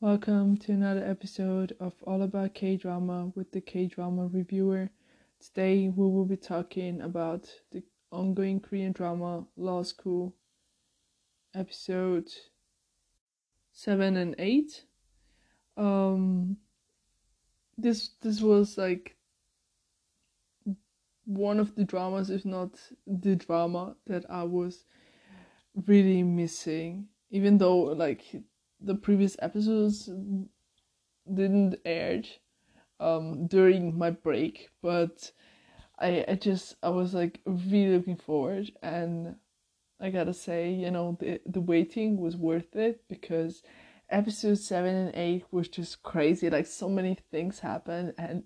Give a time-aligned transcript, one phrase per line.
[0.00, 4.90] Welcome to another episode of All About K Drama with the K Drama Reviewer.
[5.40, 7.82] Today we will be talking about the
[8.12, 10.36] ongoing Korean drama Law School,
[11.52, 12.30] episode
[13.72, 14.84] 7 and 8.
[15.76, 16.58] Um
[17.76, 19.16] this this was like
[21.24, 22.70] one of the dramas if not
[23.04, 24.84] the drama that I was
[25.74, 28.22] really missing even though like
[28.80, 30.08] the previous episodes
[31.32, 32.22] didn't air
[33.00, 35.30] um during my break but
[35.98, 39.36] I I just I was like really looking forward and
[40.00, 43.62] I gotta say you know the the waiting was worth it because
[44.10, 48.44] episode 7 and 8 was just crazy like so many things happened and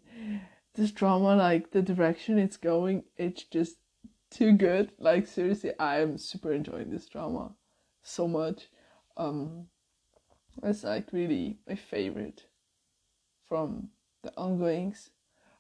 [0.75, 3.77] this drama like the direction it's going it's just
[4.31, 4.93] too good.
[4.99, 7.55] Like seriously i am super enjoying this drama
[8.03, 8.69] so much.
[9.17, 9.67] Um
[10.63, 12.47] it's like really my favorite
[13.49, 13.89] from
[14.23, 15.11] the ongoings.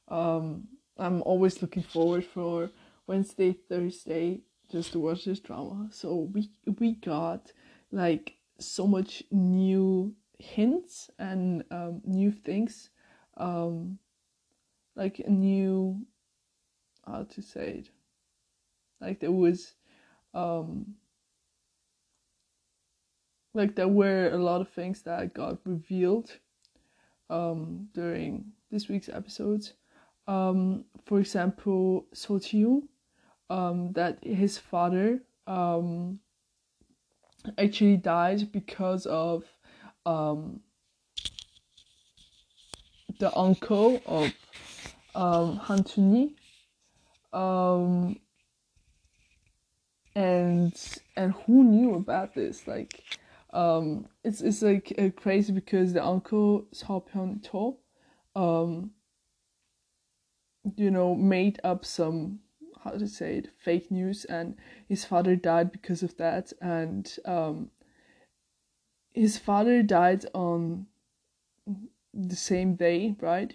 [0.09, 2.71] Um i'm always looking forward for
[3.07, 5.89] wednesday thursday just to watch this drama.
[5.91, 7.53] So we we got
[7.91, 12.91] like so much new hints and um, new things.
[13.37, 13.99] Um
[14.97, 16.07] like a new
[17.07, 17.91] how to say it?
[19.01, 19.75] Like there was
[20.35, 20.95] um
[23.55, 26.39] like there were a lot of things that got revealed
[27.31, 29.75] um during this week's episodes.
[30.27, 32.41] Um for example So
[33.51, 36.21] um that his father um
[37.59, 39.45] actually died because of
[40.07, 40.61] um
[43.19, 44.33] the uncle of
[45.15, 46.35] um Han Chun-yi
[47.33, 48.17] um
[50.15, 50.75] and
[51.17, 52.67] and who knew about this?
[52.67, 53.03] Like
[53.53, 57.77] um it's it's like uh, crazy because the uncle Seo Pyun-cho
[58.35, 58.93] um
[60.77, 62.41] you know made up some
[62.85, 64.57] how to say it fake news and
[64.89, 66.53] his father died because of that.
[66.61, 67.71] And um
[69.15, 70.87] his father died on
[72.15, 73.55] the same day right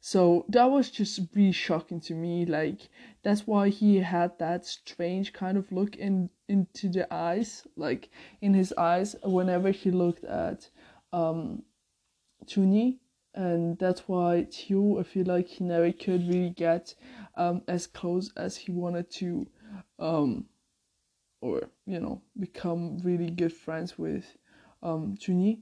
[0.00, 2.88] so that was just really shocking to me like
[3.22, 8.08] that's why he had that strange kind of look in into the eyes like
[8.40, 10.68] in his eyes whenever he looked at
[11.12, 11.62] um
[12.46, 12.98] Chun-yi
[13.34, 16.94] and that's why Tio, I feel like he never could really get
[17.36, 19.46] um as close as he wanted to
[19.98, 20.46] um
[21.40, 24.24] or you know become really good friends with
[24.82, 25.60] um Chun-yi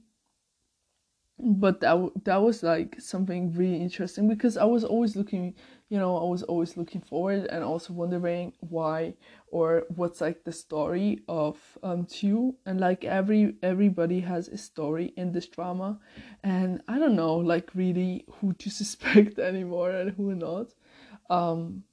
[1.39, 5.53] but that that was like something really interesting because I was always looking,
[5.89, 9.13] you know, I was always looking forward and also wondering why
[9.51, 15.13] or what's like the story of um Teo and like every everybody has a story
[15.15, 15.99] in this drama
[16.43, 20.73] and I don't know like really who to suspect anymore and who not.
[21.29, 21.83] Um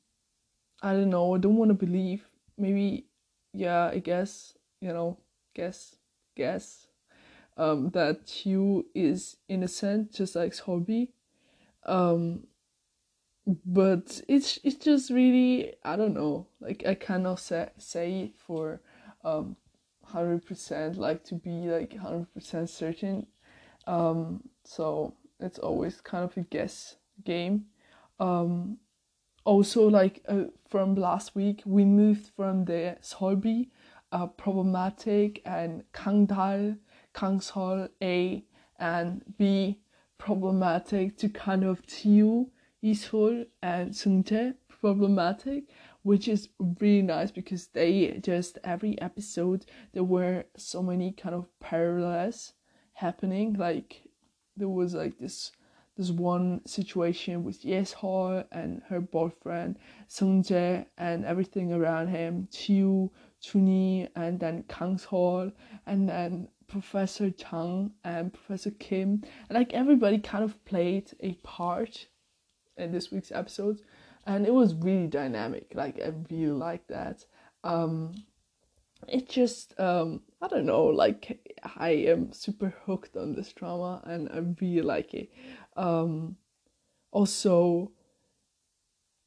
[0.83, 2.25] I don't know, I don't want to believe.
[2.57, 3.07] Maybe
[3.53, 5.19] yeah, I guess, you know,
[5.55, 5.97] guess
[6.35, 6.89] guess
[7.57, 11.09] um, that Hugh is innocent, just like Solby.
[11.85, 12.47] Um,
[13.47, 16.47] but it's it's just really I don't know.
[16.61, 18.81] Like I cannot say say it for
[19.23, 19.57] um
[20.03, 23.27] hundred percent like to be like hundred percent certain.
[23.87, 27.67] Um, so it's always kind of a guess game.
[28.19, 28.79] Um,
[29.45, 33.69] also like uh, from last week we moved from the Solby,
[34.11, 36.79] uh, problematic and Kangdal
[37.15, 38.45] Kangsol A
[38.79, 39.79] and B
[40.19, 42.49] problematic to kind of Teo,
[42.83, 45.65] Ishol and Seungjae problematic,
[46.03, 51.47] which is really nice because they just every episode there were so many kind of
[51.61, 52.53] parallels
[52.93, 53.55] happening.
[53.55, 54.03] Like
[54.57, 55.53] there was like this
[55.97, 64.09] this one situation with Yeshol and her boyfriend Seungjae and everything around him, Teo, Chun-yi,
[64.17, 65.53] and then Kang Sol,
[65.87, 69.23] and then Professor Chang and Professor Kim.
[69.49, 72.09] Like everybody kind of played a part
[72.77, 73.81] in this week's episode,
[74.27, 75.71] and it was really dynamic.
[75.73, 77.27] Like I really like that.
[77.63, 78.13] Um,
[79.07, 80.87] it just um, I don't know.
[80.87, 85.31] Like I am super hooked on this drama, and I really like it.
[85.77, 86.39] Um,
[87.13, 87.93] also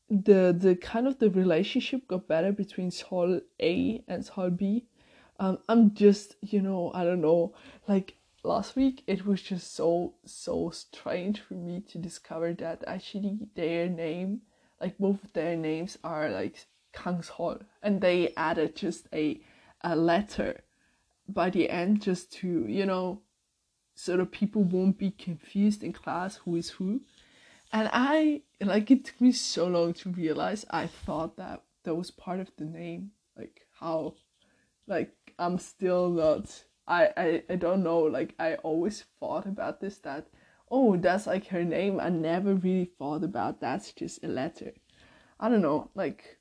[0.09, 4.83] the the kind of the relationship got better between Sol A and Sol B
[5.39, 7.53] um, I'm just, you know, I don't know,
[7.87, 13.39] like last week it was just so so strange for me to discover that actually
[13.55, 14.41] their name,
[14.81, 19.39] like both of their names are like Kangshol, and they added just a
[19.81, 20.61] a letter
[21.29, 23.21] by the end just to you know
[23.95, 27.01] so that people won't be confused in class who is who.
[27.73, 32.11] And I like it took me so long to realize I thought that that was
[32.11, 33.11] part of the name.
[33.35, 34.15] Like how
[34.87, 39.97] like I'm still not I, I I don't know, like I always thought about this
[39.99, 40.27] that
[40.71, 41.99] oh that's like her name.
[41.99, 44.73] I never really thought about that's just a letter.
[45.39, 46.37] I don't know, like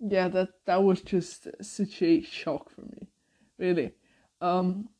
[0.00, 3.08] yeah, that that was just such a shock for me.
[3.58, 3.92] Really.
[4.40, 4.90] Um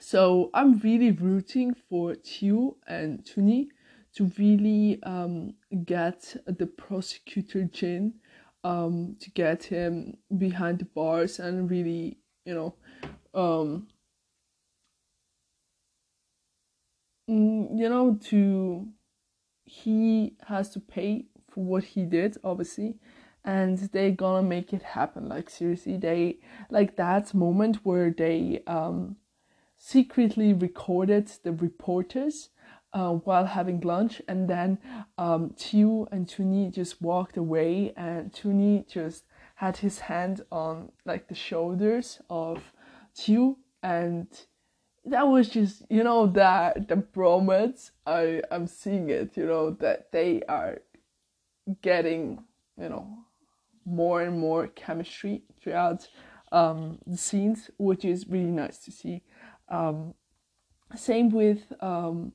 [0.00, 3.68] so I'm really rooting for Chiu and Tuni
[4.14, 5.54] to really um,
[5.84, 8.14] get the prosecutor Jin
[8.64, 12.74] um, to get him behind the bars and really, you know,
[13.34, 13.88] um,
[17.28, 18.88] mm, you know, to
[19.64, 22.96] he has to pay for what he did, obviously,
[23.44, 25.28] and they're gonna make it happen.
[25.28, 26.38] Like seriously, they
[26.70, 29.16] like that moment where they um
[29.76, 32.50] secretly recorded the reporters
[32.92, 34.78] uh, while having lunch, and then
[35.18, 39.24] um, Chiu and Tuni just walked away, and Tuni just
[39.56, 42.72] had his hand on like the shoulders of
[43.14, 44.26] Chiu, and
[45.04, 50.12] that was just you know that the bromance I I'm seeing it, you know that
[50.12, 50.78] they are
[51.80, 52.44] getting
[52.78, 53.18] you know
[53.84, 56.08] more and more chemistry throughout
[56.52, 59.22] um, the scenes, which is really nice to see.
[59.68, 60.14] Um,
[60.94, 62.32] same with um,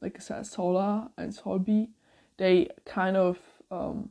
[0.00, 1.88] like I said, Sola and Solbi,
[2.36, 3.38] they kind of
[3.70, 4.10] um,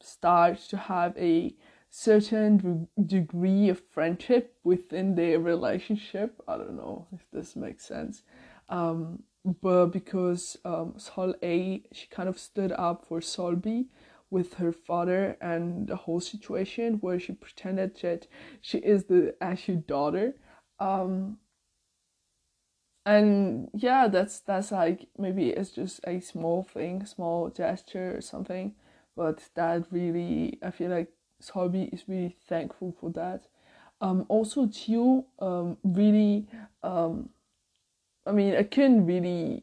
[0.00, 1.54] start to have a
[1.90, 6.40] certain degree of friendship within their relationship.
[6.46, 8.22] I don't know if this makes sense.
[8.68, 9.22] Um,
[9.62, 13.86] but because um, Sol A, she kind of stood up for Solbi
[14.30, 18.26] with her father and the whole situation where she pretended that
[18.60, 20.34] she is the actual daughter.
[20.80, 21.38] Um,
[23.06, 28.74] and yeah that's that's like maybe it's just a small thing small gesture or something
[29.16, 31.08] but that really i feel like
[31.42, 33.42] Solbi is really thankful for that.
[34.00, 36.46] Um also Chiu um really
[36.82, 37.30] um
[38.26, 39.62] i mean i couldn't really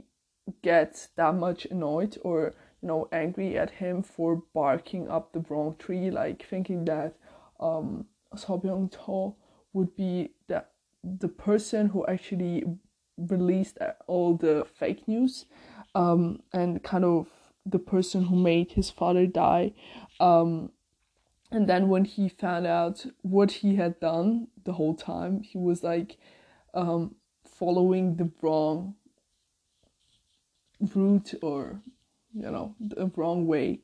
[0.61, 5.75] get that much annoyed or you know angry at him for barking up the wrong
[5.79, 7.15] tree like thinking that
[7.59, 8.05] um
[8.35, 9.35] So Byung
[9.73, 10.65] would be the
[11.03, 12.63] the person who actually
[13.17, 13.77] released
[14.07, 15.45] all the fake news
[15.95, 17.27] um, and kind of
[17.65, 19.73] the person who made his father die.
[20.19, 20.71] Um,
[21.51, 25.83] and then when he found out what he had done the whole time, he was
[25.83, 26.17] like
[26.73, 27.15] um,
[27.45, 28.95] following the wrong
[30.95, 31.79] route or,
[32.33, 33.81] you know, the wrong way,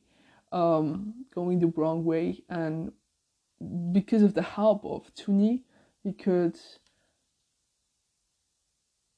[0.50, 2.42] um, going the wrong way.
[2.48, 2.92] And
[3.92, 5.62] because of the help of Tuni,
[6.02, 6.58] he could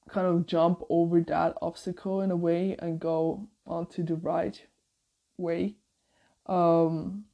[0.09, 4.67] kind of jump over that obstacle in a way and go onto the right
[5.37, 5.77] way.
[6.47, 7.25] Um,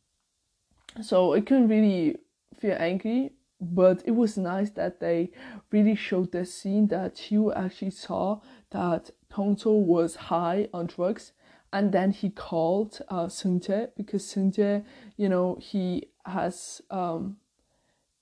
[1.02, 2.16] so I couldn't really
[2.58, 5.30] feel angry, but it was nice that they
[5.70, 11.32] really showed the scene that you actually saw that Tongto was high on drugs
[11.72, 14.84] and then he called uh, Seungjae because Seungjae,
[15.16, 17.36] you know, he has um,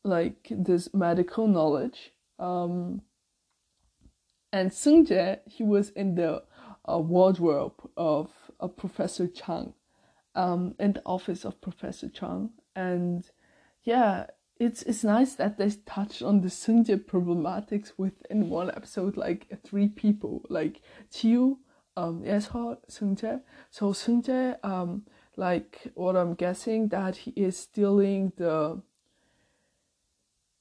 [0.03, 2.12] like this medical knowledge.
[2.38, 3.03] Um,
[4.53, 6.43] and Seungjae, he was in the
[6.88, 9.75] uh, wardrobe of uh, Professor Chang,
[10.35, 12.50] um, in the office of Professor Chang.
[12.75, 13.29] And
[13.83, 14.26] yeah,
[14.59, 19.88] it's it's nice that they touched on the Seungjae problematics within one episode, like three
[19.88, 21.59] people, like Chiu,
[21.97, 23.43] um, Yesho, Seungjae.
[23.71, 28.81] So Seungjae, um, like what I'm guessing that he is stealing the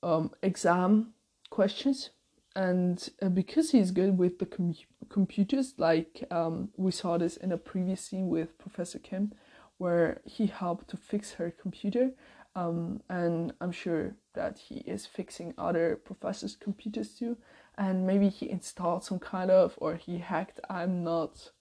[0.03, 1.13] um, exam
[1.49, 2.09] questions
[2.55, 4.75] and uh, because he's good with the com-
[5.09, 9.33] computers like um, we saw this in a previous scene with professor kim
[9.77, 12.11] where he helped to fix her computer
[12.55, 17.37] um, and i'm sure that he is fixing other professors computers too.
[17.77, 21.51] And maybe he installed some kind of or he hacked i'm not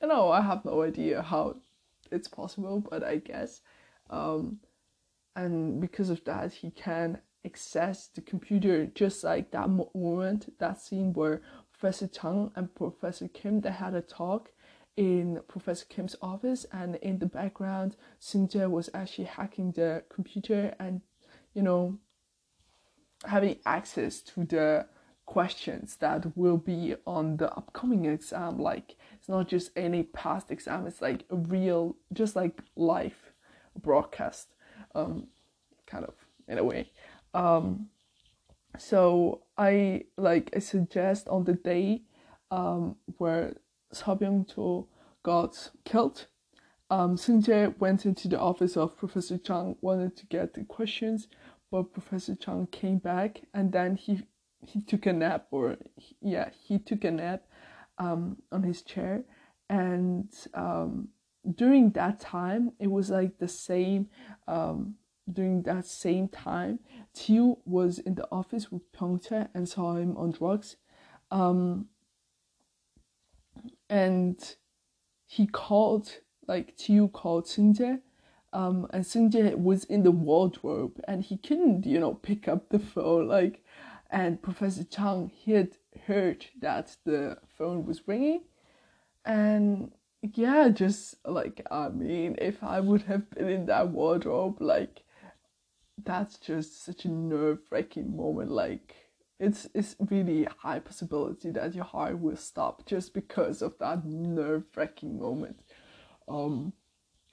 [0.00, 1.56] you know i have no idea how
[2.10, 3.60] it's possible but i guess
[4.08, 4.60] um,
[5.36, 11.12] and because of that he can access the computer just like that moment that scene
[11.12, 14.50] where professor chang and professor kim they had a talk
[14.96, 21.00] in professor kim's office and in the background Seungjae was actually hacking the computer and
[21.54, 21.98] you know
[23.24, 24.86] having access to the
[25.26, 28.58] questions that will be on the upcoming exam.
[28.58, 33.32] Like it's not just any past exam it's like a real just like live
[33.80, 34.48] broadcast
[34.94, 35.28] um
[35.86, 36.14] kind of
[36.48, 36.90] in a way
[37.34, 37.88] um,
[38.78, 42.02] so I like I suggest on the day
[42.50, 43.54] um, where
[43.94, 44.86] Seobyung To
[45.22, 46.26] got killed,
[46.90, 51.28] um, Seung-jae went into the office of Professor Chang, wanted to get the questions,
[51.70, 54.22] but Professor Chang came back and then he
[54.64, 55.76] he took a nap or
[56.20, 57.42] yeah he took a nap
[57.98, 59.24] um, on his chair.
[59.68, 61.08] And um,
[61.54, 64.08] during that time it was like the same
[64.46, 64.96] um,
[65.30, 66.80] during that same time
[67.14, 70.76] Tiu was in the office with Pyeongtae and saw him on drugs.
[71.30, 71.86] Um,
[73.88, 74.56] and
[75.26, 78.00] he called like Tiu called Seung-jae
[78.52, 82.78] um, and Seung-jae was in the wardrobe and he couldn't you know pick up the
[82.78, 83.64] phone like
[84.10, 85.76] and Professor Chang he had
[86.06, 88.42] heard that the phone was ringing.
[89.24, 95.01] And yeah just like I mean if I would have been in that wardrobe like
[96.04, 98.94] that's just such a nerve-wracking moment like
[99.38, 104.04] it's it's really a high possibility that your heart will stop just because of that
[104.04, 105.60] nerve-wracking moment.
[106.28, 106.72] Um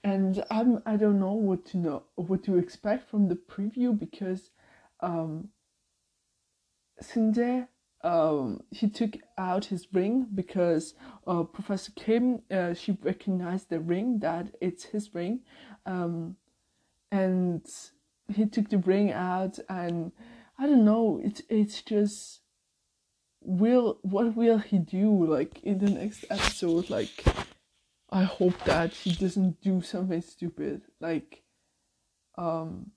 [0.02, 4.50] and I'm I don't know what to know what to expect from the preview because
[5.00, 5.50] um
[7.02, 7.68] Seung-jae
[8.02, 10.94] um, he took out his ring because
[11.26, 15.40] uh, Professor Kim uh, she recognized the ring that it's his ring,
[15.84, 16.36] um,
[17.12, 17.66] and
[18.32, 20.12] he took the ring out and
[20.58, 22.40] I don't know it's it's just
[23.40, 26.90] will what will he do like in the next episode?
[26.90, 27.24] Like
[28.10, 30.82] I hope that he doesn't do something stupid.
[31.00, 31.42] Like
[32.36, 32.92] um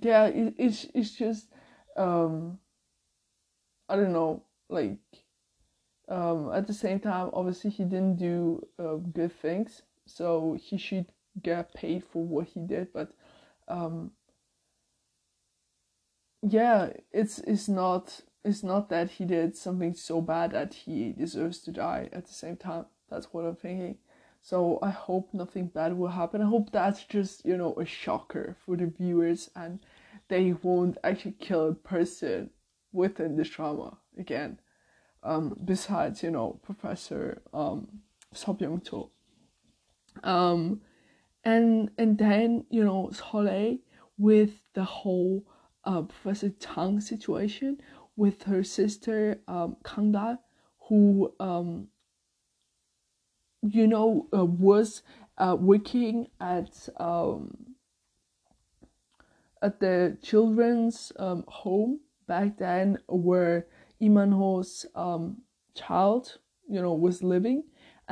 [0.00, 1.48] yeah it, it's it's just
[1.96, 2.58] um
[3.88, 4.96] I don't know, like
[6.08, 11.06] um, at the same time, obviously he didn't do uh, good things, so he should
[11.40, 12.92] get paid for what he did.
[12.92, 13.12] But
[13.68, 14.12] um,
[16.42, 21.60] yeah, it's it's not it's not that he did something so bad that he deserves
[21.60, 22.08] to die.
[22.12, 23.98] At the same time, that's what I'm thinking.
[24.40, 26.42] So I hope nothing bad will happen.
[26.42, 29.78] I hope that's just you know a shocker for the viewers and
[30.28, 32.50] they won't actually kill a person
[32.92, 34.60] within this drama again.
[35.22, 38.00] Um, besides, you know, Professor um.
[40.24, 40.80] Um,
[41.44, 43.80] and and then you know Seollei
[44.18, 45.44] with the whole
[45.84, 47.78] uh, Professor Tang situation
[48.16, 49.76] with her sister um,
[50.88, 51.88] who um,
[53.62, 55.02] you know uh, was
[55.38, 57.74] uh, working at um,
[59.62, 63.66] at the children's um, home back then where
[64.00, 65.42] Imanho's um,
[65.74, 67.62] child, you know, was living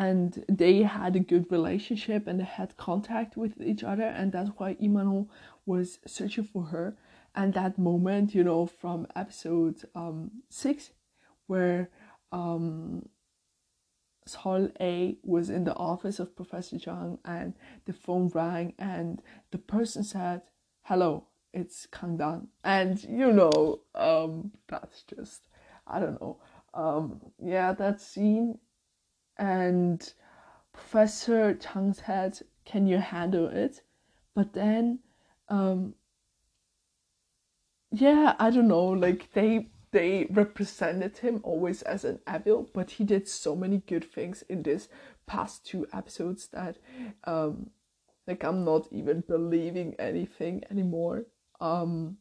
[0.01, 4.49] and they had a good relationship and they had contact with each other and that's
[4.57, 5.29] why Imanho
[5.67, 6.97] was searching for her
[7.35, 10.91] and that moment you know from episode um, 6
[11.49, 11.91] where
[12.33, 13.09] um,
[14.27, 17.53] Sol A was in the office of Professor Chang and
[17.85, 20.41] the phone rang and the person said
[20.83, 22.47] hello it's Kangdan.
[22.65, 25.49] And you know, um, that's just
[25.87, 26.39] I don't know.
[26.73, 28.59] Um, yeah, that scene
[29.41, 30.13] and
[30.73, 33.83] Professor Chang said, Can you handle it?
[34.35, 35.01] But then
[35.49, 35.95] um
[37.91, 43.05] yeah, I don't know, like they they represented him always as an evil, but he
[43.05, 44.89] did so many good things in this
[45.27, 46.77] past two episodes that
[47.25, 47.71] um
[48.27, 51.25] like I'm not even believing anything anymore.
[51.61, 52.19] Um,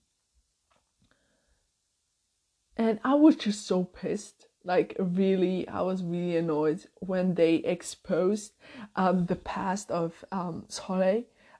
[2.75, 4.48] and I was just so pissed.
[4.63, 8.53] Like, really, I was really annoyed when they exposed
[8.95, 10.65] um, the past of um,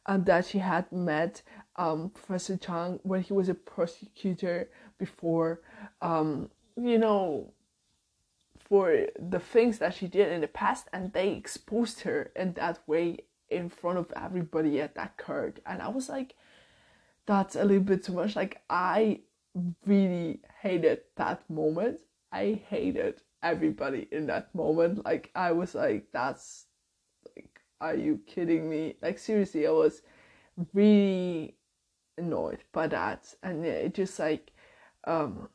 [0.06, 1.41] and that she had met
[1.75, 5.62] um, Professor Chang when he was a prosecutor before,
[6.01, 7.53] um, you know,
[8.60, 12.79] for the things that she did in the past, and they exposed her in that
[12.88, 15.60] way in front of everybody at that court.
[15.65, 16.36] And I was like,
[17.25, 18.36] that's a little bit too much.
[18.36, 19.20] Like I
[19.86, 22.00] really hated that moment.
[22.32, 25.04] I hated everybody in that moment.
[25.06, 26.66] Like I was like, that's
[27.36, 28.96] like, are you kidding me?
[29.02, 30.02] Like seriously, I was
[30.74, 31.56] really
[32.18, 34.52] annoyed by that, and it just like,
[35.06, 35.50] um,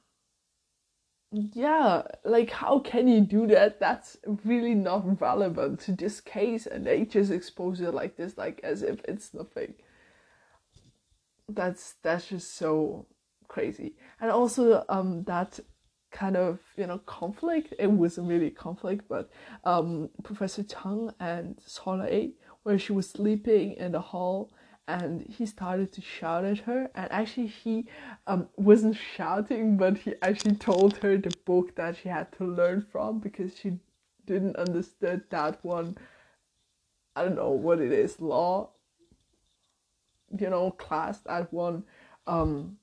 [1.30, 3.80] yeah, like how can you do that?
[3.80, 8.60] That's really not relevant to this case, and they just expose it like this, like
[8.62, 9.74] as if it's nothing
[11.48, 13.06] that's that's just so
[13.48, 15.60] crazy and also um that
[16.14, 17.74] kind of you know conflict.
[17.78, 19.28] It wasn't really conflict but
[19.64, 24.50] um professor chang and Seollei where she was sleeping in the hall
[24.86, 27.86] and he started to shout at her and actually he
[28.26, 32.84] um, wasn't shouting but he actually told her the book that she had to learn
[32.92, 33.78] from because she
[34.26, 35.96] didn't understand that one
[37.16, 38.68] i don't know what it is law
[40.38, 41.82] you know class that one
[42.26, 42.76] um,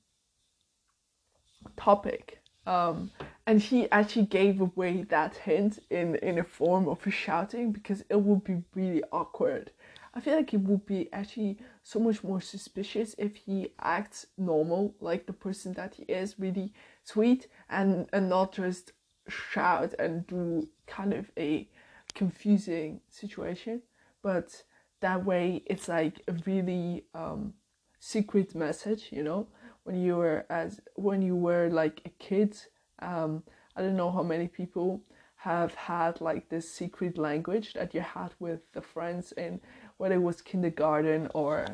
[1.76, 3.10] topic um,
[3.46, 8.20] and he actually gave away that hint in in a form of shouting because it
[8.20, 9.72] would be really awkward.
[10.14, 14.94] I feel like it would be actually so much more suspicious if he acts normal
[15.00, 18.92] like the person that he is really sweet and and not just
[19.28, 21.68] shout and do kind of a
[22.14, 23.82] confusing situation.
[24.22, 24.62] But
[25.00, 27.54] that way it's like a really um,
[27.98, 29.48] secret message you know
[29.84, 32.56] when you were as when you were like a kid
[33.00, 33.42] um,
[33.76, 35.02] i don't know how many people
[35.36, 39.60] have had like this secret language that you had with the friends in
[39.96, 41.66] whether it was kindergarten or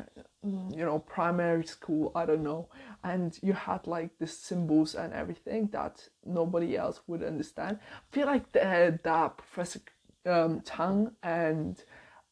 [0.43, 2.67] you know primary school i don't know.
[3.03, 7.79] And you had like the symbols and everything that nobody else would understand.
[7.81, 9.81] I feel like the, that professor
[10.25, 11.81] um, Chang and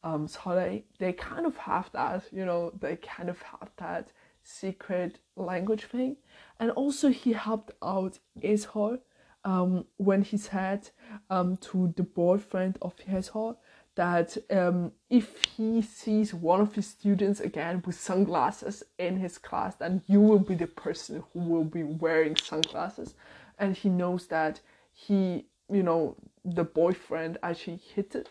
[0.02, 4.12] um, Soleil, they kind of have that, you know, they kind of have that
[4.48, 6.16] secret language thing.
[6.58, 8.98] And also, he helped out Ishol
[9.44, 10.90] um, when he said
[11.30, 13.56] um, to the boyfriend of Ishol
[13.94, 19.74] that um, if he sees one of his students again with sunglasses in his class,
[19.74, 23.14] then you will be the person who will be wearing sunglasses.
[23.58, 24.60] And he knows that
[24.92, 28.28] he, you know, the boyfriend actually hit it.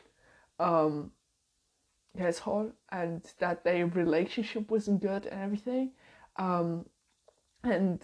[0.59, 1.12] Um,
[2.17, 5.91] Ishol and that their relationship wasn't good and everything
[6.38, 6.86] um,
[7.63, 8.03] and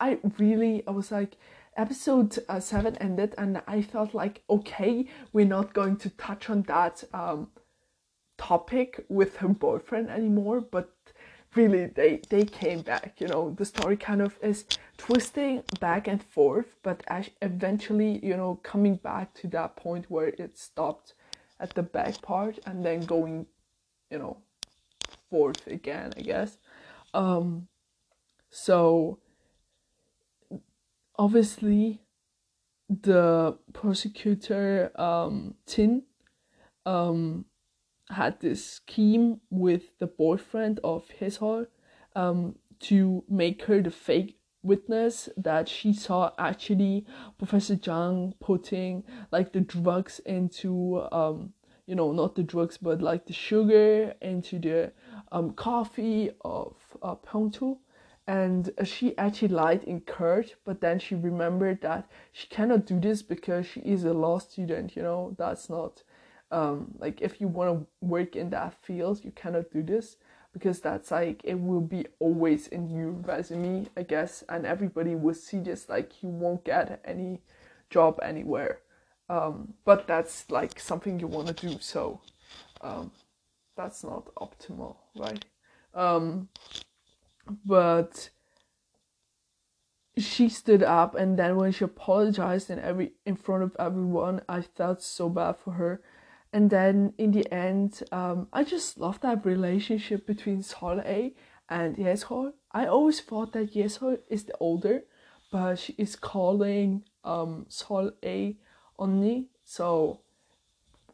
[0.00, 1.36] I really, I was like,
[1.76, 6.62] episode uh, seven ended, and I felt like, okay, we're not going to touch on
[6.62, 7.48] that um,
[8.38, 10.90] topic with her boyfriend anymore, but
[11.54, 14.64] really they they came back you know the story kind of is
[14.96, 17.02] twisting back and forth but
[17.42, 21.14] eventually you know coming back to that point where it stopped
[21.60, 23.46] at the back part and then going
[24.10, 24.36] you know
[25.30, 26.58] forth again i guess.
[27.12, 27.68] Um
[28.54, 29.18] so
[31.18, 32.00] obviously
[32.88, 36.04] the prosecutor um, Tin
[36.86, 37.46] um,
[38.10, 41.40] had this scheme with the boyfriend of his
[42.14, 47.04] um, to make her the fake witness that she saw actually
[47.38, 51.54] Professor Zhang putting like the drugs into um,
[51.86, 54.92] you know not the drugs but like the sugar into the
[55.32, 57.16] um, coffee of uh,
[58.26, 63.22] and she actually lied in court but then she remembered that she cannot do this
[63.22, 65.34] because she is a law student you know?
[65.38, 66.02] That's not
[66.50, 70.16] um, like if you want to work in that field you cannot do this
[70.52, 75.34] because that's like it will be always in your resume i guess and everybody will
[75.34, 77.40] see this like you won't get any
[77.94, 78.80] job anywhere.
[79.28, 82.20] Um, but that's like something you want to do so
[82.82, 83.10] um,
[83.74, 85.42] that's not optimal right?
[85.94, 86.48] Um,
[87.64, 88.30] but
[90.16, 94.60] she stood up and then when she apologized in every in front of everyone i
[94.60, 96.00] felt so bad for her
[96.52, 101.30] and then in the end um, i just love that relationship between Soleil
[101.68, 102.52] and Yeshol.
[102.70, 105.02] i always thought that Yeshol is the older
[105.50, 108.54] but she is calling um, Soleil
[108.98, 110.20] only so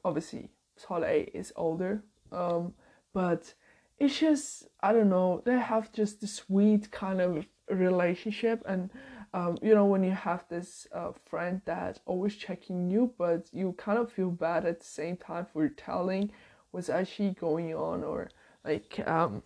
[0.04, 2.74] obviously Soleil is older um,
[3.14, 3.54] but
[4.00, 5.42] it's just I don't know.
[5.44, 8.90] They have just this sweet kind of relationship, and
[9.34, 13.74] um, you know when you have this uh, friend that's always checking you, but you
[13.76, 16.32] kind of feel bad at the same time for telling
[16.70, 18.30] what's actually going on, or
[18.64, 19.42] like um,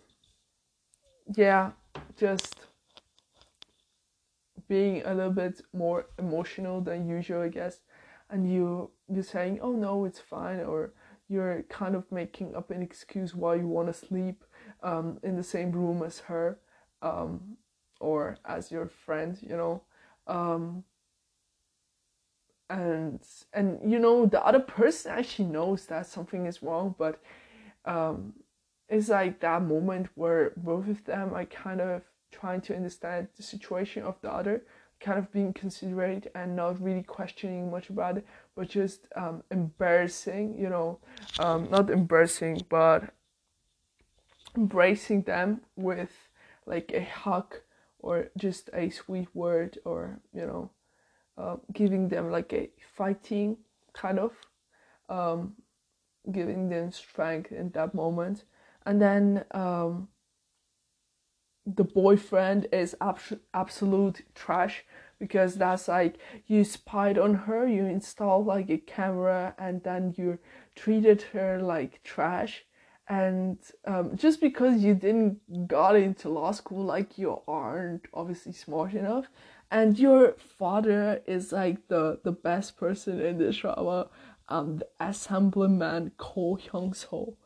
[1.36, 1.72] yeah,
[2.16, 2.54] just
[4.68, 7.80] being a little bit more emotional than usual, I guess.
[8.30, 10.92] And you you're saying, oh no, it's fine, or
[11.28, 14.44] you're kind of making up an excuse why you want to sleep
[14.82, 16.58] um, in the same room as her
[17.02, 17.56] um,
[18.00, 19.82] or as your friend, you know.
[20.26, 20.84] Um,
[22.70, 23.20] and
[23.52, 27.20] and you know the other person actually knows that something is wrong, but
[27.84, 28.32] um,
[28.88, 33.42] it's like that moment where both of them are kind of trying to understand the
[33.42, 34.62] situation of the other
[35.00, 38.26] kind of being considerate and not really questioning much about it,
[38.56, 40.98] but just um, embarrassing, you know,
[41.38, 43.12] um, not embarrassing, but
[44.56, 46.10] embracing them with
[46.66, 47.56] like a hug
[47.98, 50.70] or just a sweet word or, you know,
[51.36, 53.56] uh, giving them like a fighting
[53.92, 54.32] kind of,
[55.08, 55.54] um,
[56.30, 58.44] giving them strength in that moment.
[58.86, 60.08] And then um,
[61.66, 64.84] the boyfriend is abs- absolute trash
[65.18, 70.38] because that's like you spied on her you installed like a camera and then you
[70.74, 72.64] treated her like trash.
[73.06, 78.94] And um, just because you didn't got into law school like you aren't obviously smart
[78.94, 79.26] enough.
[79.70, 84.08] And your father is like the the best person in the drama
[84.48, 87.36] um the assemblyman ko hyung so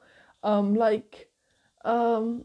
[0.43, 1.31] um like
[1.85, 2.45] um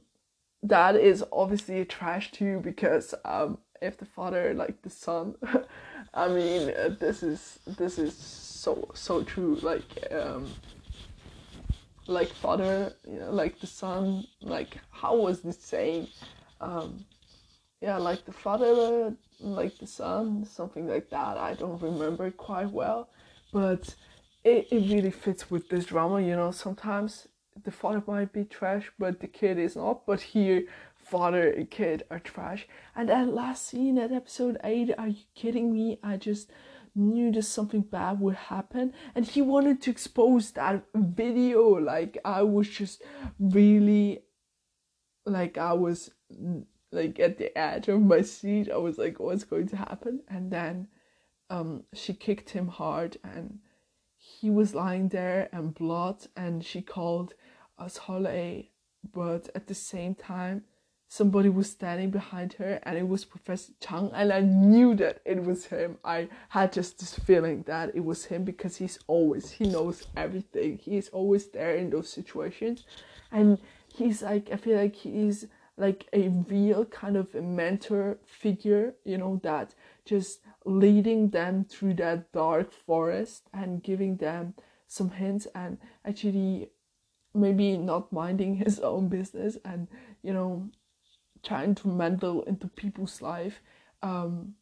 [0.63, 5.35] that is obviously a trash too because um if the father like the son
[6.13, 10.49] i mean uh, this is this is so so true like um
[12.07, 16.07] like father you know like the son like how was this saying?
[16.59, 17.05] Um
[17.81, 22.71] yeah like the father like the son something like that i don't remember it quite
[22.71, 23.09] well
[23.51, 23.93] but
[24.45, 27.27] it, it really fits with this drama you know sometimes
[27.63, 30.63] the father might be trash but the kid is not but here
[31.03, 32.67] father and kid are trash.
[32.95, 35.99] And that last scene at episode 8 are you kidding me?
[36.01, 36.49] I just
[36.95, 38.93] knew that something bad would happen.
[39.15, 41.69] And he wanted to expose that video.
[41.79, 43.01] Like i was just
[43.39, 44.23] really
[45.25, 46.11] like i was
[46.91, 48.69] like at the edge of my seat.
[48.71, 50.21] I was like what's going to happen?
[50.27, 50.87] And then
[51.49, 53.59] um she kicked him hard and
[54.15, 57.33] he was lying there and blood and she called
[57.83, 58.63] us Hole,
[59.13, 60.63] but at the same time
[61.13, 65.43] somebody was standing behind her and it was Professor Chang and I knew that it
[65.43, 65.97] was him.
[66.03, 70.79] I had just this feeling that it was him because he's always he knows everything.
[70.79, 72.85] He's always there in those situations.
[73.31, 73.59] And
[73.93, 75.45] he's like I feel like he's
[75.77, 82.31] like a real kind of mentor figure, you know, that just leading them through that
[82.31, 84.55] dark forest and giving them
[84.87, 86.69] some hints and actually
[87.33, 89.87] maybe not minding his own business and
[90.21, 90.69] you know
[91.43, 93.61] trying to meddle into people's life
[94.01, 94.53] um,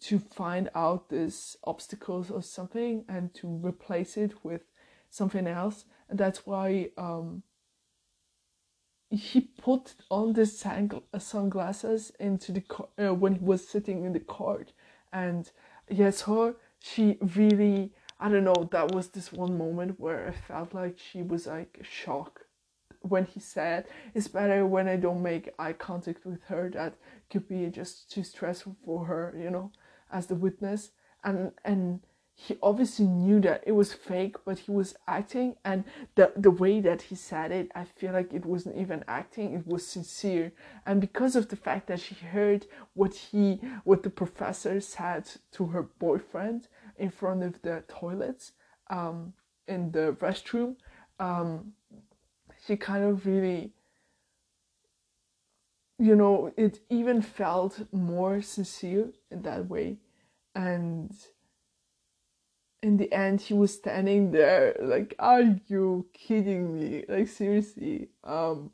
[0.00, 4.62] to find out these obstacles or something and to replace it with
[5.08, 5.84] something else.
[6.08, 7.42] And that's why um,
[9.10, 14.12] he put on the sang- sunglasses into the car uh, when he was sitting in
[14.12, 14.72] the cart
[15.12, 15.50] and
[15.88, 20.72] yes her she really i don't know that was this one moment where i felt
[20.74, 22.44] like she was like shocked
[23.02, 26.94] when he said it's better when I don't make eye contact with her that
[27.30, 29.72] could be just too stressful for her, you know,
[30.12, 30.90] as the witness.
[31.24, 32.00] And and
[32.34, 36.80] he obviously knew that it was fake, but he was acting and the the way
[36.80, 40.52] that he said it, I feel like it wasn't even acting, it was sincere.
[40.86, 45.66] And because of the fact that she heard what he what the professor said to
[45.66, 48.52] her boyfriend in front of the toilets,
[48.88, 49.32] um,
[49.68, 50.76] in the restroom,
[51.18, 51.72] um,
[52.66, 53.72] she kind of really
[56.00, 59.98] you know it even felt more sincere in that way.
[60.54, 61.14] And
[62.82, 67.04] in the end he was standing there like are you kidding me?
[67.06, 68.70] Like seriously um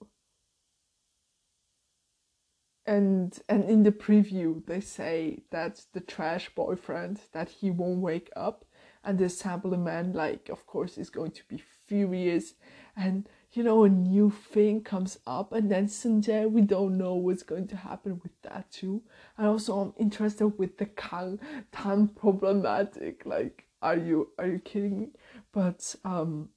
[2.86, 8.30] and and in the preview they say that the trash boyfriend that he won't wake
[8.36, 8.64] up
[9.04, 12.54] and the assembly man like of course is going to be furious
[12.96, 17.42] and you know, a new thing comes up, and then Seungjae, we don't know what's
[17.42, 19.02] going to happen with that too.
[19.38, 21.40] And also, I'm interested with the Kang
[21.72, 23.24] Tan problematic.
[23.24, 25.08] Like, are you are you kidding me?
[25.52, 26.50] But um,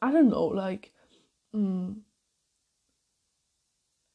[0.00, 0.44] I don't know.
[0.44, 0.92] Like,
[1.52, 2.02] um,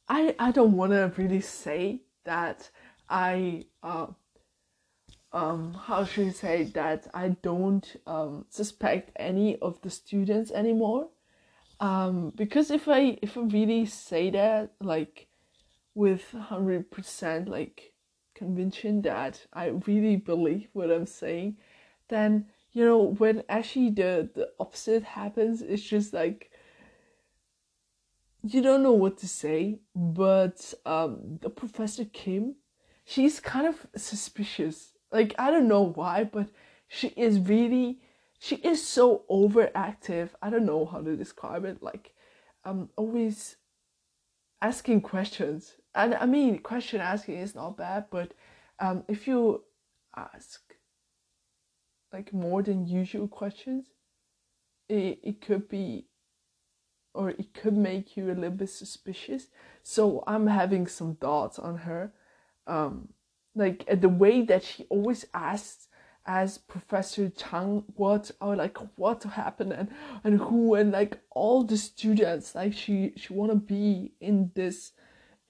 [0.08, 2.70] I I don't want to really say that
[3.10, 4.08] I uh
[5.34, 11.10] um how should I say that I don't um suspect any of the students anymore.
[11.80, 15.28] Um because if i if i really say that like
[15.94, 17.94] with 100% like
[18.34, 21.58] conviction that i really believe what i'm saying
[22.10, 26.52] then you know when actually the the opposite happens it's just like
[28.48, 32.56] you don't know what to say but um the professor kim
[33.06, 36.50] she's kind of suspicious like i don't know why but
[36.88, 38.00] she is really
[38.40, 40.30] she is so overactive.
[40.42, 41.82] I don't know how to describe it.
[41.82, 42.14] Like,
[42.64, 43.56] um, always
[44.62, 45.74] asking questions.
[45.94, 48.34] And I mean, question asking is not bad, but
[48.80, 49.64] um, if you
[50.16, 50.62] ask
[52.12, 53.88] like more than usual questions,
[54.90, 56.06] it, it could be
[57.16, 59.48] or it could make you a little bit suspicious.
[59.84, 62.12] So I'm having some thoughts on her.
[62.68, 63.10] Um,
[63.56, 65.88] like the way that she always asks
[66.26, 69.90] as Professor Chang what or like what happened and
[70.24, 74.92] and who and like all the students like she she wanna be in this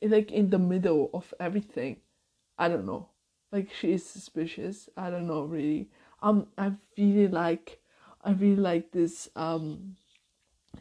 [0.02, 1.98] like in the middle of everything.
[2.58, 3.10] I don't know.
[3.52, 4.90] Like she is suspicious.
[4.98, 5.90] I don't know really.
[6.22, 7.80] Um I really like
[8.24, 9.96] I really like this um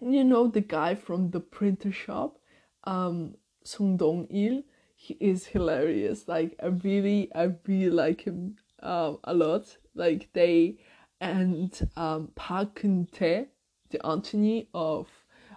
[0.00, 2.38] you know the guy from the printer shop,
[2.84, 4.62] um Sung Dong Il.
[4.96, 6.28] He is hilarious.
[6.28, 9.76] Like I really I really like him um a lot.
[9.94, 10.78] Like they
[11.20, 13.48] and um Park Kun Tae,
[13.90, 15.08] the Anthony of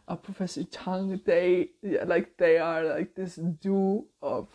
[0.07, 4.47] uh, Professor Chang, they yeah, like they are like this duo of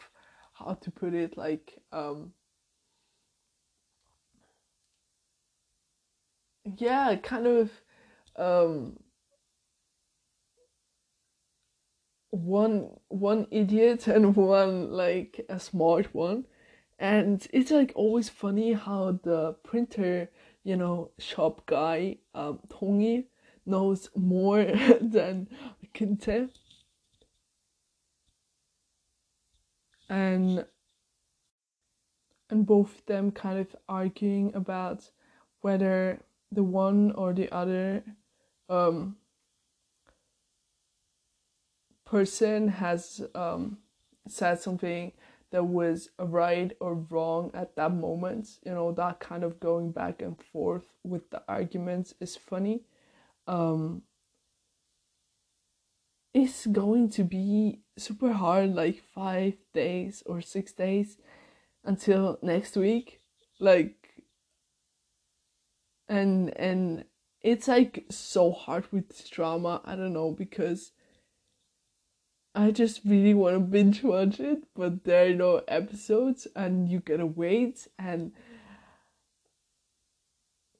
[0.52, 2.32] how to put it like um
[6.78, 7.70] yeah kind of
[8.36, 8.96] um
[12.32, 16.46] one one idiot and one like a smart one.
[16.98, 20.30] And it's like always funny how the printer
[20.64, 23.26] you know shop guy um Tongi
[23.66, 24.64] knows more
[25.00, 25.48] than
[25.94, 26.48] Kinte.
[30.08, 30.66] And
[32.50, 35.10] and both of them kind of arguing about
[35.62, 38.04] whether the one or the other
[38.68, 39.16] um,
[42.12, 43.78] person has um,
[44.28, 45.12] said something
[45.50, 48.50] that was right or wrong at that moment.
[48.66, 52.82] You know, that kind of going back and forth with the arguments is funny.
[53.46, 54.02] Um,
[56.34, 61.16] it's going to be super hard, like five days or six days
[61.82, 63.20] until next week.
[63.58, 64.22] Like,
[66.08, 67.06] and and
[67.40, 69.80] it's like so hard with drama.
[69.86, 70.92] I don't know because
[72.54, 77.00] I just really want to binge watch it, but there are no episodes, and you
[77.00, 77.88] gotta wait.
[77.98, 78.32] And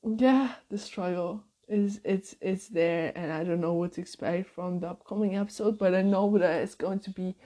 [0.05, 4.81] yeah, the struggle is it's it's there, and I don't know what to expect from
[4.81, 7.37] the upcoming episode, but I know that it's going to be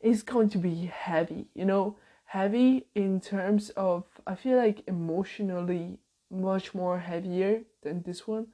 [0.00, 1.46] it's going to be heavy.
[1.54, 5.98] You know, heavy in terms of I feel like emotionally
[6.30, 8.46] much more heavier than this one.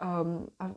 [0.00, 0.70] Um, I,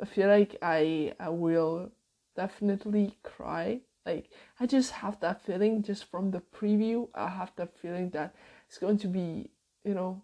[0.00, 1.92] I feel like I I will
[2.36, 3.80] definitely cry.
[4.06, 7.08] Like I just have that feeling just from the preview.
[7.14, 8.34] I have that feeling that
[8.68, 9.50] it's going to be
[9.84, 10.22] you know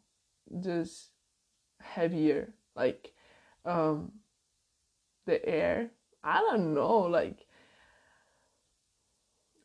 [0.61, 1.11] just
[1.81, 2.53] heavier.
[2.77, 3.13] Like
[3.65, 4.13] um,
[5.27, 5.91] the air.
[6.23, 6.99] I don't know.
[7.01, 7.47] Like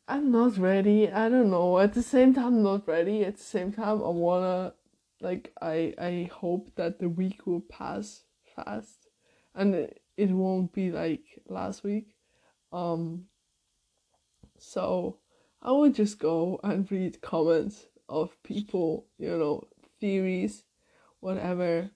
[0.08, 1.10] I'm not ready.
[1.10, 1.78] I don't know.
[1.78, 3.24] At the same time, I'm not ready.
[3.24, 4.74] At the same time, I wanna
[5.20, 8.22] like I I hope that the week will pass
[8.54, 9.08] fast,
[9.54, 12.15] and it, it won't be like last week.
[12.72, 13.26] Um.
[14.58, 15.18] So
[15.62, 19.64] I would just go and read comments of people, you know,
[20.00, 20.64] theories,
[21.20, 21.90] whatever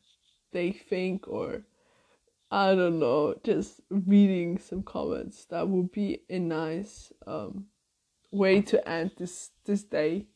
[0.53, 1.63] they think, or
[2.51, 5.45] I don't know, just reading some comments.
[5.47, 7.67] That would be a nice um
[8.31, 10.27] way to end this this day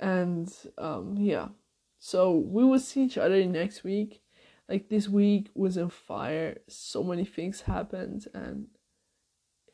[0.00, 1.48] and um yeah
[1.98, 4.22] so we will see each other next week
[4.68, 8.66] like this week was on fire so many things happened and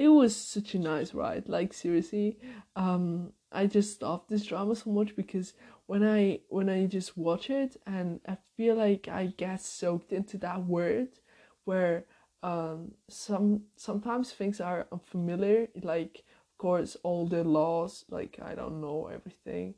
[0.02, 2.38] it was such a nice ride like seriously.
[2.76, 5.52] Um i just love this drama so much because
[5.86, 10.38] when i when i just watch it and i feel like i get soaked into
[10.38, 11.20] that world
[11.64, 12.06] where
[12.42, 18.80] um some sometimes things are unfamiliar like of course all the laws like i don't
[18.80, 19.74] know everything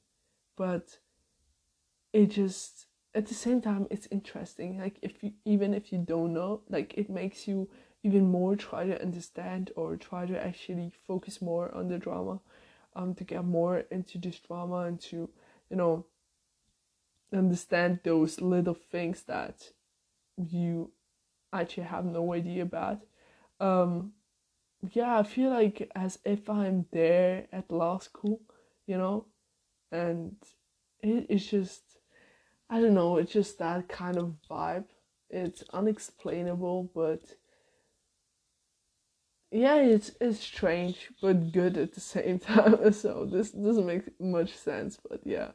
[0.56, 0.98] but
[2.12, 4.78] it just at the same time it's interesting.
[4.78, 7.68] Like if you even if you don't know like it makes you
[8.04, 12.38] even more try to understand or try to actually focus more on the drama
[12.94, 15.28] um to get more into this drama and to
[15.70, 16.06] you know
[17.32, 19.72] understand those little things that
[20.36, 20.92] you
[21.52, 23.00] actually have no idea about
[23.58, 24.12] um
[24.92, 28.40] yeah, I feel like as if I'm there at law school,
[28.86, 29.26] you know,
[29.92, 30.36] and
[31.02, 31.82] it, it's just,
[32.68, 34.86] I don't know, it's just that kind of vibe.
[35.30, 37.22] It's unexplainable, but
[39.54, 42.92] yeah, it's it's strange but good at the same time.
[42.92, 45.52] So this doesn't make much sense, but yeah.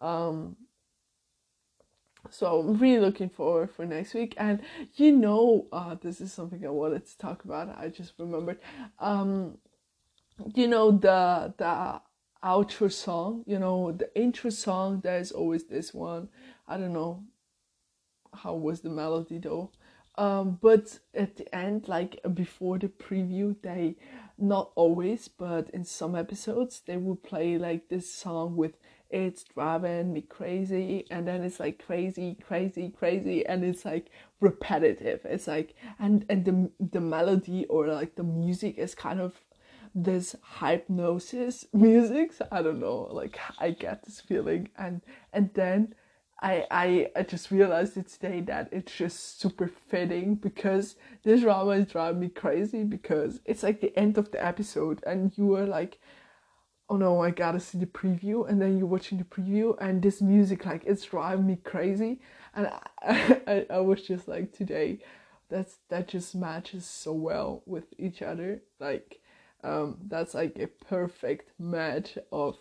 [0.00, 0.56] Um,
[2.30, 4.34] so I'm really looking forward for next week.
[4.36, 4.62] And
[4.94, 7.76] you know, uh, this is something I wanted to talk about.
[7.76, 8.58] I just remembered.
[9.00, 9.58] Um,
[10.54, 12.00] you know the the
[12.44, 13.42] outro song.
[13.46, 15.00] You know the intro song.
[15.02, 16.28] There's always this one.
[16.68, 17.24] I don't know
[18.32, 19.70] how was the melody though.
[20.16, 23.96] Um, but at the end, like before the preview, they
[24.38, 28.76] not always, but in some episodes, they will play like this song with
[29.10, 35.20] it's driving me crazy and then it's like crazy crazy crazy and it's like repetitive
[35.24, 39.34] it's like and and the the melody or like the music is kind of
[39.94, 42.32] this hypnosis music.
[42.32, 45.00] So I don't know, like I get this feeling, and
[45.32, 45.94] and then
[46.44, 51.72] I I I just realized it today that it's just super fitting because this drama
[51.72, 55.66] is driving me crazy because it's like the end of the episode and you were
[55.66, 55.98] like
[56.88, 60.20] oh no, I gotta see the preview, and then you're watching the preview, and this
[60.20, 62.20] music like it's driving me crazy,
[62.54, 62.66] and
[63.02, 64.98] I, I, I was just like today,
[65.48, 69.20] that's that just matches so well with each other, like,
[69.62, 72.58] um, that's like a perfect match of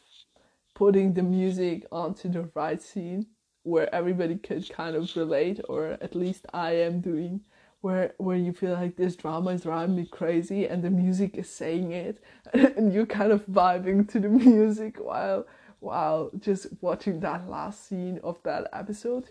[0.73, 3.27] putting the music onto the right scene
[3.63, 7.41] where everybody could kind of relate, or at least I am doing
[7.83, 11.49] where where you feel like this drama is driving me crazy and the music is
[11.49, 12.23] saying it
[12.53, 15.45] and you're kind of vibing to the music while
[15.81, 19.29] while just watching that last scene of that episode.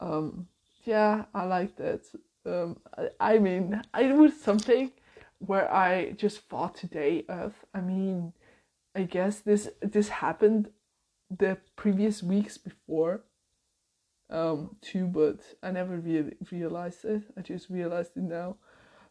[0.00, 0.48] Um
[0.84, 2.00] yeah i like that.
[2.46, 4.90] Um i, I mean it was something
[5.38, 8.32] where i just thought today of i mean
[8.94, 10.70] i guess this this happened
[11.28, 13.24] the previous weeks before
[14.32, 17.22] um, too, but I never really realized it.
[17.36, 18.56] I just realized it now.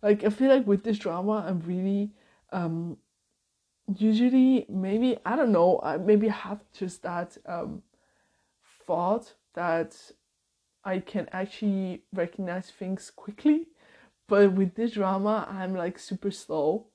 [0.02, 2.12] Like I feel like with this drama, I'm really
[2.52, 2.98] um,
[3.96, 5.80] usually maybe I don't know.
[5.84, 7.84] I maybe have just that um,
[8.86, 9.96] thought that
[10.84, 13.68] I can actually recognize things quickly,
[14.28, 16.88] but with this drama, I'm like super slow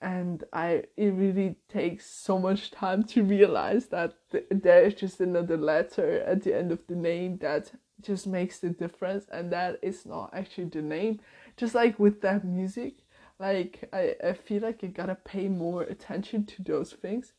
[0.00, 5.20] and I it really takes so much time to realize that th- there is just
[5.20, 9.78] another letter at the end of the name that just makes the difference and that
[9.82, 11.20] is not actually the name.
[11.56, 12.94] Just like with that music
[13.38, 17.32] like I, I feel like you gotta pay more attention to those things.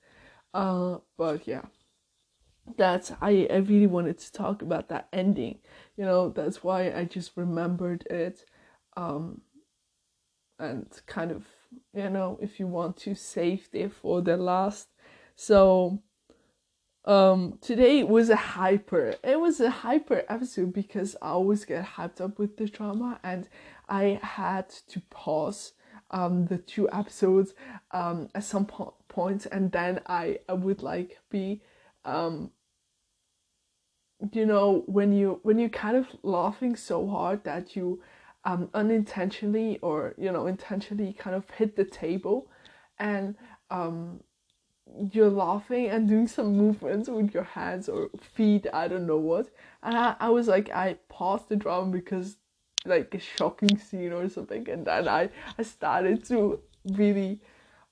[0.53, 1.63] Uh but yeah.
[2.77, 5.59] That's I, I really wanted to talk about that ending.
[5.97, 8.45] You know that's why I just remembered it.
[8.95, 9.41] Um
[10.61, 11.45] and kind of
[11.93, 14.89] you know if you want to save it for the last.
[15.35, 16.01] So
[17.05, 22.21] um today was a hyper it was a hyper episode because i always get hyped
[22.21, 23.49] up with the drama and
[23.89, 25.73] i had to pause
[26.11, 27.55] um the two episodes
[27.89, 31.59] um at some po- point and then i i would like be
[32.05, 32.51] um
[34.31, 37.99] you know when you when you're kind of laughing so hard that you
[38.43, 42.49] um, unintentionally or you know intentionally kind of hit the table
[42.99, 43.35] and
[43.69, 44.21] um,
[45.11, 49.49] you're laughing and doing some movements with your hands or feet i don't know what.
[49.83, 52.37] And i, I was like i paused the drama because
[52.85, 54.67] like a shocking scene or something.
[54.69, 57.39] And then i i started to really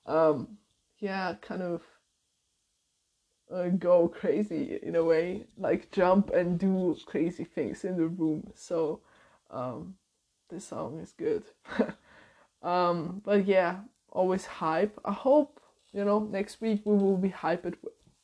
[0.06, 0.58] um
[0.98, 1.82] yeah kind of
[3.52, 8.50] uh, go crazy in a way like jump and do crazy things in the room.
[8.54, 9.00] So
[9.50, 9.94] um
[10.50, 11.44] this song is good.
[12.62, 14.98] um, but yeah, always hype.
[15.04, 15.60] I hope
[15.92, 17.74] you know next week we will be hyped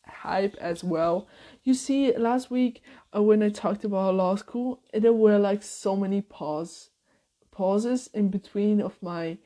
[0.07, 1.29] hype as well.
[1.65, 2.83] You see, last week
[3.15, 6.91] uh, when I talked about law school, there were like so many pause
[7.51, 9.39] pauses in between of my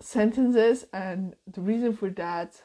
[0.00, 2.62] sentences, and the reason for that,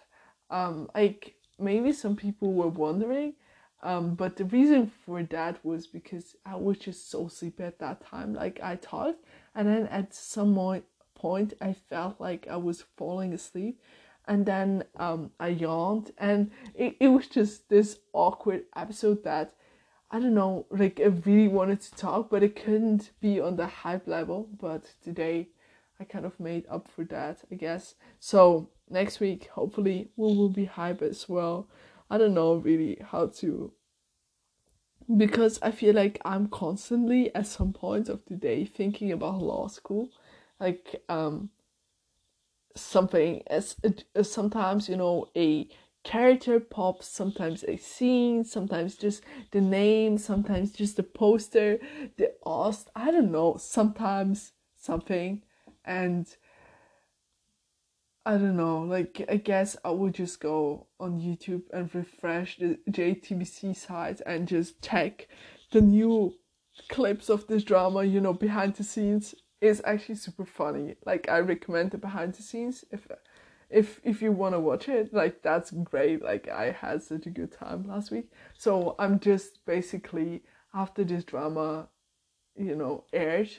[0.50, 3.34] um, like maybe some people were wondering
[3.84, 8.06] um, but the reason for that was because I was just so sleepy at that
[8.06, 8.34] time.
[8.34, 9.16] Like I thought,
[9.56, 10.84] and then at some
[11.16, 13.82] point I felt like I was falling asleep,
[14.28, 19.54] and then um, I yawned, and it, it was just this awkward episode that
[20.12, 23.66] I don't know, like I really wanted to talk, but it couldn't be on the
[23.66, 24.50] hype level.
[24.60, 25.48] But today
[26.02, 27.96] I kind of made up for that, I guess.
[28.20, 31.70] So next week, hopefully, we will be hype as well.
[32.12, 33.72] I don't know really how to
[35.18, 39.68] because I feel like I'm constantly at some point of the day thinking about law
[39.68, 40.10] school,
[40.60, 41.52] like um
[42.76, 43.78] something as,
[44.14, 45.70] as sometimes you know a
[46.04, 51.80] character pops, sometimes a scene, sometimes just the name, sometimes just the poster,
[52.18, 55.44] the host, I don't know, sometimes something.
[55.86, 56.28] And
[58.26, 62.78] I don't know, like I guess I would just go on YouTube and refresh the
[62.90, 65.28] JTBC site and just check
[65.72, 66.36] the new
[66.90, 70.96] clips of this drama, you know, behind the scenes is actually super funny.
[71.06, 73.08] Like I recommend the behind the scenes if
[73.72, 76.22] if if you want to watch it, like that's great.
[76.22, 78.32] Like I had such a good time last week.
[78.58, 80.44] So I'm just basically
[80.74, 81.88] after this drama,
[82.56, 83.50] you know, aired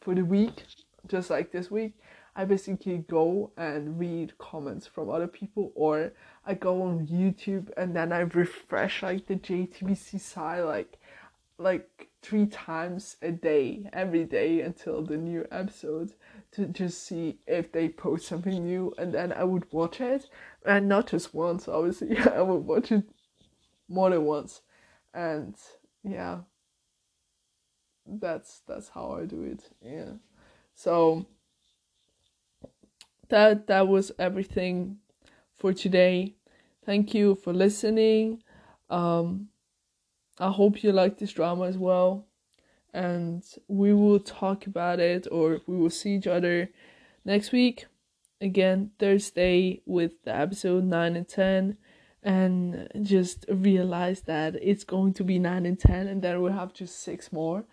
[0.00, 0.64] for the week,
[1.06, 1.94] just like this week,
[2.36, 6.12] I basically go and read comments from other people, or
[6.46, 10.98] I go on YouTube and then I refresh like the JTBC site like
[11.58, 16.12] like three times a day, every day until the new episode
[16.52, 20.28] to just see if they post something new and then I would watch it.
[20.64, 23.04] And not just once obviously I would watch it
[23.88, 24.62] more than once.
[25.14, 25.54] And
[26.02, 26.40] yeah.
[28.06, 30.12] That's that's how I do it yeah.
[30.74, 31.26] So
[33.30, 34.98] that that was everything
[35.56, 36.34] for today.
[36.84, 38.42] Thank you for listening.
[38.88, 39.48] Um
[40.38, 42.26] I hope you like this drama as well.
[42.94, 46.70] And we will talk about it or we will see each other
[47.24, 47.86] next week.
[48.40, 51.76] Again Thursday with the episode 9 and 10
[52.22, 56.72] and just realize that it's going to be 9 and 10 and then we'll have
[56.72, 57.64] just six more.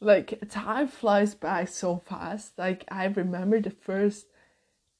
[0.00, 2.56] Like time flies by so fast.
[2.58, 4.26] Like i remember the first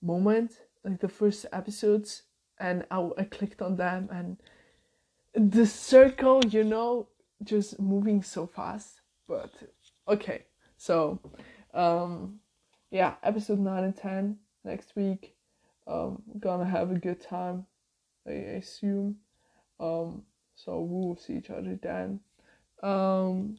[0.05, 0.53] moment
[0.85, 2.23] like the first episodes
[2.59, 4.37] and i, I clicked on them and
[5.35, 7.09] the circle you know
[7.43, 9.51] just moving so fast but
[10.07, 10.45] okay
[10.77, 11.19] so
[11.73, 12.39] um
[12.91, 15.35] yeah episode 9 and 10 next week
[15.87, 17.67] um gonna have a good time
[18.27, 19.17] i assume
[19.81, 20.23] um
[20.55, 22.21] so we will see each other then.
[22.83, 23.59] Um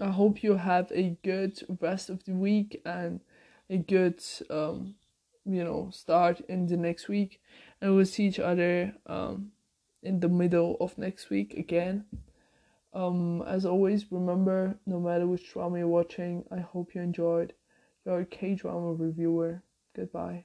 [0.00, 3.20] i hope you have a good rest of the week and
[3.70, 4.94] a good um
[5.48, 7.40] you know start in the next week
[7.80, 9.50] and we'll see each other um
[10.02, 12.04] in the middle of next week again
[12.94, 17.52] um, as always, remember no matter which drama you're watching, I hope you enjoyed.
[18.04, 19.62] Your a K drama reviewer.
[19.94, 20.44] Goodbye.